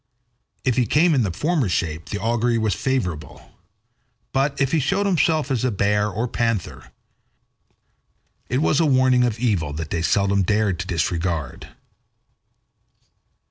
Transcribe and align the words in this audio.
If 0.63 0.77
he 0.77 0.87
came 0.87 1.13
in 1.13 1.21
the 1.21 1.29
former 1.29 1.69
shape 1.69 2.09
the 2.09 2.19
augury 2.19 2.57
was 2.57 2.73
favorable, 2.73 3.51
but 4.33 4.59
if 4.59 4.71
he 4.71 4.79
showed 4.79 5.05
himself 5.05 5.51
as 5.51 5.63
a 5.63 5.69
bear 5.69 6.09
or 6.09 6.27
panther, 6.27 6.91
it 8.49 8.63
was 8.63 8.79
a 8.79 8.85
warning 8.87 9.23
of 9.25 9.37
evil 9.39 9.73
that 9.73 9.91
they 9.91 10.01
seldom 10.01 10.41
dared 10.41 10.79
to 10.79 10.87
disregard. 10.87 11.67